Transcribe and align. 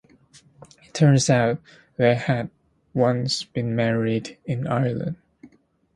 It 0.83 0.95
turns 0.95 1.29
out 1.29 1.61
they 1.97 2.15
had 2.15 2.49
once 2.91 3.43
been 3.43 3.75
married 3.75 4.39
in 4.45 4.65
Ireland. 4.65 5.17